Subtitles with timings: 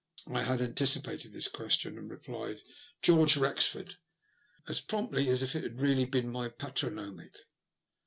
[0.33, 2.61] I had anticipated this question, and replied"
[3.03, 3.97] George Wrexford"
[4.67, 7.33] as promptly as if it had really been my patronymic.